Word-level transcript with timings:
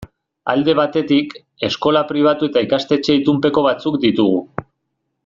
Alde 0.53 0.73
batetik, 0.79 1.35
eskola 1.69 2.03
pribatu 2.13 2.49
eta 2.51 2.65
ikastetxe 2.69 3.19
itunpeko 3.21 3.67
batzuk 3.71 4.01
ditugu. 4.07 4.41